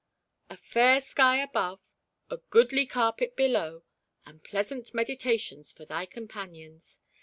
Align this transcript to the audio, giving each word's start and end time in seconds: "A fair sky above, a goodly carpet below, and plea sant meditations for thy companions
"A 0.49 0.57
fair 0.57 0.99
sky 0.99 1.37
above, 1.43 1.79
a 2.31 2.37
goodly 2.49 2.87
carpet 2.87 3.35
below, 3.35 3.83
and 4.25 4.43
plea 4.43 4.63
sant 4.63 4.95
meditations 4.95 5.71
for 5.71 5.85
thy 5.85 6.07
companions 6.07 7.01